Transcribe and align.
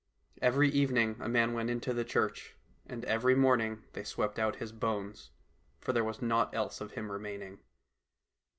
Every 0.41 0.67
evening 0.67 1.17
a 1.19 1.29
man 1.29 1.53
went 1.53 1.69
into 1.69 1.93
the 1.93 2.03
church, 2.03 2.55
and 2.87 3.05
every 3.05 3.35
morning 3.35 3.83
they 3.93 4.03
swept 4.03 4.39
out 4.39 4.55
his 4.55 4.71
bones, 4.71 5.29
for 5.79 5.93
there 5.93 6.03
was 6.03 6.23
naught 6.23 6.55
else 6.55 6.81
of 6.81 6.93
him 6.93 7.11
remaining. 7.11 7.59